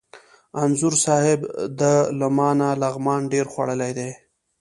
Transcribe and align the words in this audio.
انځور 0.63 0.93
صاحب! 1.05 1.39
ده 1.79 1.93
له 2.19 2.27
ما 2.37 2.49
نه 2.59 2.67
لغمان 2.81 3.21
ډېر 3.33 3.45
خوړلی 3.53 3.91
دی. 3.97 4.11